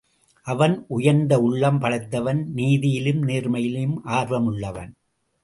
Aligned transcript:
அவன் 0.47 0.85
உயர்ந்த 0.87 1.39
உள்ளம் 1.39 1.79
படைத்தவன் 1.79 2.41
நீதியிலும் 2.55 3.21
நேர்மையிலும் 3.21 3.95
ஆர்வமுள்ளவன். 4.05 4.91